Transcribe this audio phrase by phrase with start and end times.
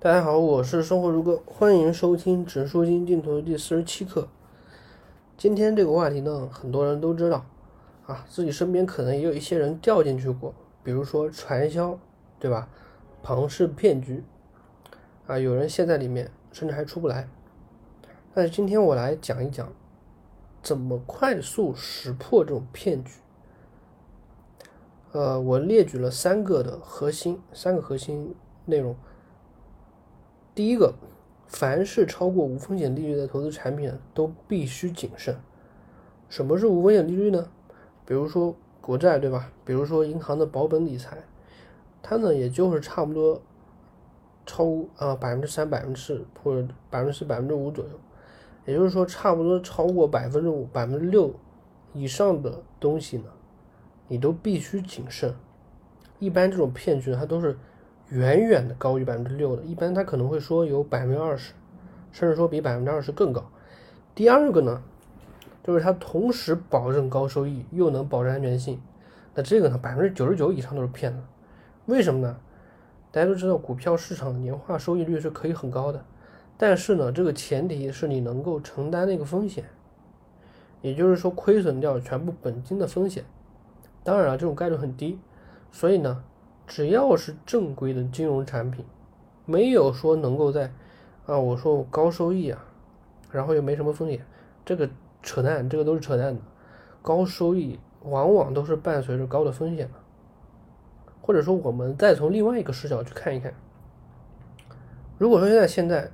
[0.00, 4.28] 大家好，我是生活如歌，欢迎收听指数金定投第四十七课。
[5.36, 7.44] 今天这个话题呢，很多人都知道
[8.06, 11.98] 啊，自己身边可能也有一些人掉进去过，比如说传销，
[12.38, 12.68] 对吧？
[13.24, 14.22] 庞氏骗局
[15.26, 17.28] 啊，有人陷在里面，甚至还出不来。
[18.32, 19.72] 但是今天我来讲一讲，
[20.62, 23.14] 怎么快速识破这种骗局。
[25.10, 28.94] 呃，我列举了三个的核心，三个核心内容。
[30.58, 30.92] 第一个，
[31.46, 35.36] 凡是超过无风险利率的投资产品都必须谨慎。
[36.28, 37.48] 什么是无风险利率呢？
[38.04, 39.52] 比如说国债，对吧？
[39.64, 41.16] 比如说银行的保本理财，
[42.02, 43.40] 它呢也就是差不多
[44.46, 47.90] 超啊百分之三、百分之四或者百分之四、百分之五左右。
[48.66, 51.32] 也就是说，差不多超过百分之五、百分之六
[51.92, 53.26] 以上的东西呢，
[54.08, 55.32] 你都必须谨慎。
[56.18, 57.56] 一般这种骗局它都是。
[58.10, 61.52] 远远的高于百分之六的，一般他可能会说有百分之二十，
[62.10, 63.50] 甚至说比百分之二十更高。
[64.14, 64.82] 第二个呢，
[65.62, 68.80] 就是它同时保证高收益，又能保证安全性，
[69.34, 71.18] 那这个呢，百分之九十九以上都是骗子。
[71.84, 72.38] 为什么呢？
[73.12, 76.02] 大家都知道，股票市场年化收益率是可以很高的，
[76.56, 79.64] 但是呢，这个前提是你能够承担那个风险，
[80.80, 83.24] 也就是说亏损掉全部本金的风险。
[84.02, 85.18] 当然了，这种概率很低，
[85.70, 86.24] 所以呢。
[86.68, 88.84] 只要是正规的金融产品，
[89.46, 90.70] 没有说能够在
[91.26, 92.62] 啊，我说我高收益啊，
[93.32, 94.24] 然后又没什么风险，
[94.66, 94.88] 这个
[95.22, 96.40] 扯淡，这个都是扯淡的。
[97.00, 99.94] 高收益往往都是伴随着高的风险的。
[101.22, 103.54] 或者说，我们再从另外一个视角去看一看，
[105.16, 106.10] 如果说现在现在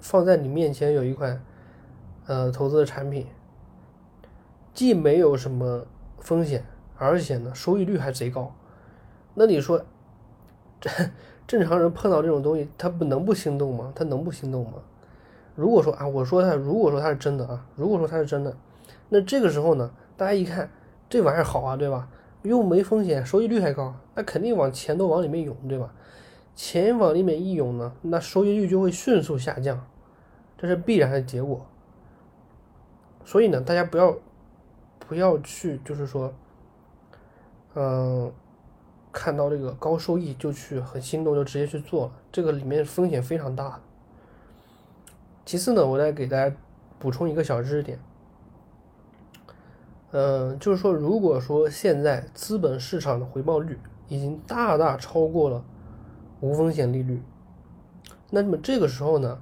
[0.00, 1.44] 放在你面前有一款
[2.26, 3.26] 呃投资的产品，
[4.72, 5.84] 既没有什么
[6.18, 6.64] 风险，
[6.96, 8.54] 而且呢收益率还贼高。
[9.34, 9.84] 那你说，
[10.80, 10.92] 正
[11.46, 13.92] 正常人碰到这种东西，他不能不心动吗？
[13.94, 14.74] 他能不心动吗？
[15.54, 18.56] 如果说啊，我说他，如果说他是真的啊，如果说他是真的，
[19.08, 20.70] 那这个时候呢，大家一看
[21.08, 22.08] 这玩意儿好啊，对吧？
[22.42, 25.92] 又没风险，收益率还高，那肯定往钱都往里面涌，对吧？
[26.54, 29.86] 钱往里面一涌呢，那收益率就会迅速下降，
[30.56, 31.66] 这是必然的结果。
[33.24, 34.16] 所以呢，大家不要
[34.98, 36.32] 不要去，就是说，
[37.74, 38.32] 嗯。
[39.12, 43.80] 看到这个高收益就去很心动，就直接去做了，这个里面风险非常大。
[45.44, 46.54] 其次呢，我再给大家
[46.98, 47.98] 补充一个小知识点，
[50.12, 55.64] 嗯，就是说，如果说现在资本市场的回报率已经大大超过了
[56.40, 57.20] 无风险利率，
[58.30, 59.40] 那么这个时候呢，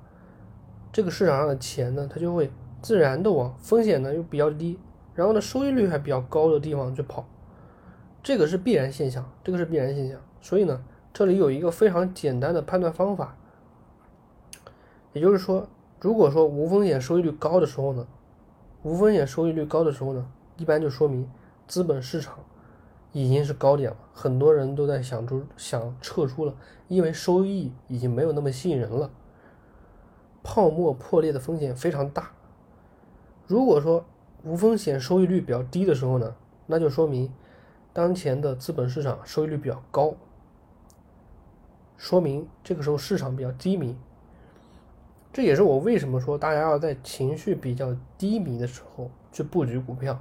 [0.91, 4.79] 这个市场上的钱呢，它就会自然的往风险呢又比较低，
[5.15, 7.27] 然后呢收益率还比较高的地方去跑。
[8.23, 10.21] 这个是必然现象，这个是必然现象。
[10.41, 13.37] 所以呢，这里有一个非常简单的判断方法，
[15.13, 15.69] 也就是说，
[16.01, 18.07] 如果说无风险收益率高的时候呢，
[18.83, 21.29] 无风险收益率高的时候呢，一般就说明
[21.67, 22.39] 资本市场
[23.13, 26.55] 已经是高点了，很多人都在想出想撤出了，
[26.89, 29.11] 因为收益已经没有那么吸引人了，
[30.43, 32.33] 泡沫破裂的风险非常大。
[33.47, 34.05] 如果说
[34.45, 36.35] 无风险收益率比较低的时候呢，
[36.67, 37.33] 那就说明。
[37.99, 40.15] 当前的资本市场收益率比较高，
[41.97, 43.97] 说明这个时候市场比较低迷。
[45.33, 50.17] 这也是我为什么说大家要在情绪比较低迷的时候去布局股票，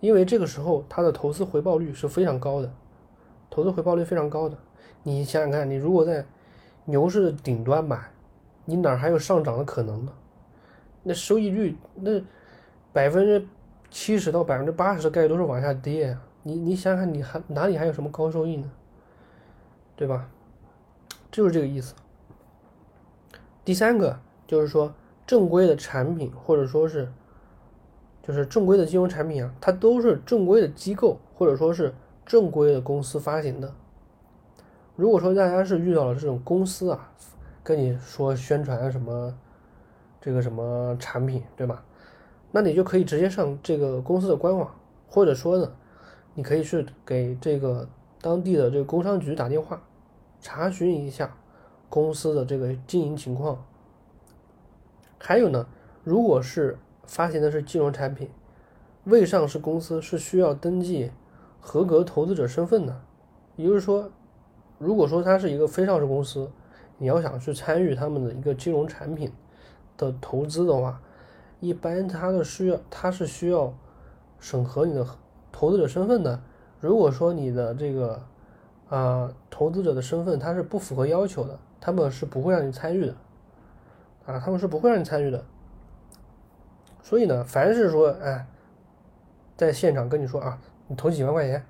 [0.00, 2.70] 因为这个时候它的投资回报率是非常高的，
[3.48, 4.54] 投资回报率非常高的。
[5.02, 6.22] 你想想看，你如果在
[6.84, 7.98] 牛市的顶端买，
[8.66, 10.12] 你哪还有上涨的可能呢？
[11.02, 12.22] 那收益率那
[12.92, 13.48] 百分之
[13.88, 16.24] 七十到百分之八十的概率都是往下跌啊。
[16.48, 18.70] 你你想想，你还哪里还有什么高收益呢？
[19.94, 20.30] 对吧？
[21.30, 21.94] 就是这个意思。
[23.66, 24.94] 第三个就是说，
[25.26, 27.12] 正规的产品或者说是，
[28.22, 31.94] 就是正规的金融产品啊，它都是正规的机构或者说是
[32.24, 33.70] 正规的公司发行的。
[34.96, 37.12] 如果说大家是遇到了这种公司啊，
[37.62, 39.36] 跟你说宣传什么
[40.18, 41.84] 这个什么产品，对吧？
[42.52, 44.74] 那你就可以直接上这个公司的官网，
[45.10, 45.70] 或者说呢。
[46.38, 47.88] 你可以去给这个
[48.20, 49.82] 当地的这个工商局打电话，
[50.40, 51.36] 查询一下
[51.88, 53.66] 公司的这个经营情况。
[55.18, 55.66] 还有呢，
[56.04, 58.30] 如果是发行的是金融产品，
[59.02, 61.10] 未上市公司是需要登记
[61.58, 63.00] 合格投资者身份的。
[63.56, 64.08] 也就是说，
[64.78, 66.48] 如果说它是一个非上市公司，
[66.98, 69.32] 你要想去参与他们的一个金融产品
[69.96, 71.02] 的投资的话，
[71.58, 73.74] 一般它的需要它是需要
[74.38, 75.04] 审核你的。
[75.52, 76.40] 投资者身份呢？
[76.80, 78.22] 如果说你的这个
[78.88, 83.14] 啊，投资者的身份他是不符合要求的，他们是不会让你参与的，
[84.26, 85.44] 啊，他们是不会让你参与的。
[87.02, 88.46] 所以呢，凡是说，哎，
[89.56, 91.64] 在现场跟你说啊，你投几万块钱，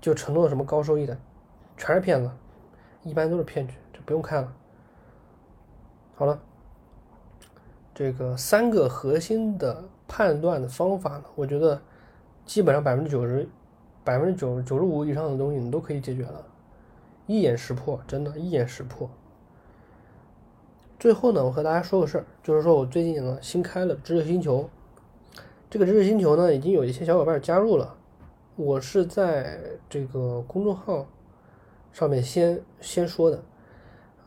[0.00, 1.16] 就承诺什么高收益的，
[1.76, 2.30] 全是骗子，
[3.02, 4.52] 一般都是骗局，就不用看了。
[6.16, 6.38] 好了，
[7.94, 11.80] 这个三个核心的判断的方法呢，我觉得
[12.46, 13.46] 基本上百分之九十。
[14.04, 16.46] 百分之九九十五以上的东西你都可以解决了，
[17.26, 19.10] 一眼识破，真的，一眼识破。
[20.96, 24.70] 最后呢，我和大家说个事儿，就是说我最近呢新开了知识星球，
[25.68, 27.96] 这个知识星球呢已经有一些小伙伴加入了，
[28.54, 29.58] 我是在
[29.90, 31.04] 这个公众号
[31.92, 33.42] 上面先先说的，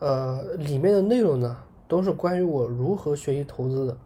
[0.00, 1.56] 呃，里面的内容呢
[1.88, 3.96] 都是关于我如何学习投资的，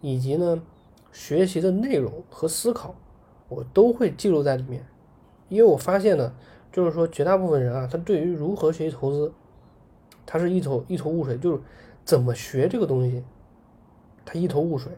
[0.00, 0.62] 以及呢
[1.12, 2.94] 学习的内容和思考，
[3.50, 4.86] 我都会记录在里面。
[5.50, 6.32] 因为我发现呢，
[6.72, 9.30] 就是说绝大部分人啊，他对于如何学习投资，
[10.24, 11.60] 他是一头一头雾水，就是
[12.04, 13.22] 怎么学这个东西，
[14.24, 14.92] 他一头雾水，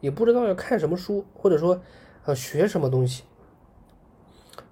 [0.00, 1.80] 也不知道要看什么书，或者说
[2.24, 3.22] 呃学什么东西。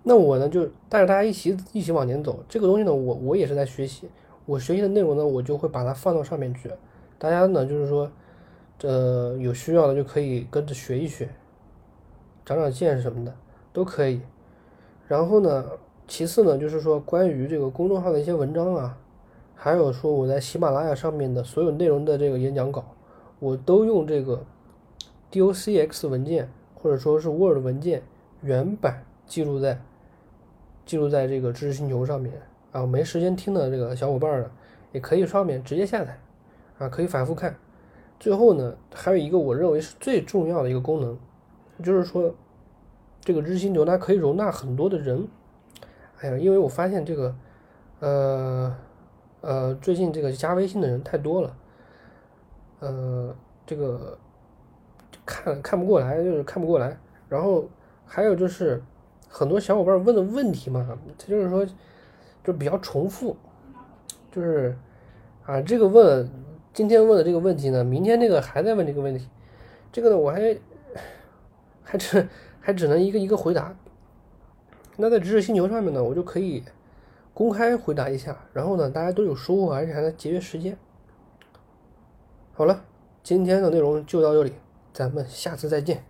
[0.03, 2.45] 那我呢，就带着大家一起一起往前走。
[2.49, 4.09] 这个东西呢，我我也是在学习，
[4.45, 6.71] 我学习的内容呢，我就会把它放到上面去。
[7.17, 8.11] 大家呢，就是说，
[8.79, 11.29] 这有需要的就可以跟着学一学，
[12.45, 13.35] 长长见识什么的
[13.73, 14.21] 都可以。
[15.07, 15.65] 然后呢，
[16.07, 18.97] 其次呢，就是说关于这个公众号的一些文章啊，
[19.55, 22.85] 还有说我在喜马拉雅上面的所有内容的这个演讲稿，
[23.39, 24.43] 我都用这个
[25.31, 28.03] docx 文件或者说是 Word 文件
[28.41, 29.81] 原版记录在
[30.87, 32.35] 记录在这个知识星球上面
[32.73, 32.87] 啊。
[32.87, 34.51] 没时间听的这个小伙伴呢，
[34.93, 36.19] 也可以上面直接下载
[36.79, 37.55] 啊，可以反复看。
[38.19, 41.19] 最后呢，还有一个我认为是最重要的一个功能，
[41.83, 42.35] 就是说。
[43.27, 45.27] 这个日星球它可以容纳很多的人，
[46.21, 47.35] 哎呀，因为我发现这个，
[48.01, 48.77] 呃，
[49.41, 51.57] 呃，最近这个加微信的人太多了，
[52.81, 53.35] 呃，
[53.65, 54.19] 这个
[55.25, 56.99] 看看不过来，就是看不过来。
[57.31, 57.67] 然后
[58.05, 58.83] 还有就是
[59.27, 60.87] 很多小伙伴问的问题嘛，
[61.17, 61.67] 他就是说
[62.45, 63.35] 就比较重复，
[64.31, 64.77] 就是
[65.47, 66.29] 啊，这个问
[66.75, 69.27] 今天问的这个问题呢，明天那个还在问这个问题，
[69.91, 70.55] 这个呢我还
[71.85, 72.27] 还只。
[72.67, 73.77] 还只能一个一个回答。
[74.97, 76.65] 那在知识星球上面呢，我就可以
[77.35, 80.79] 公开回答一下，然后呢，大家都有收获，而且还能节约时间。
[82.55, 82.83] 好了，
[83.23, 84.55] 今天的内容就到这里，
[84.95, 86.07] 咱们下次再见。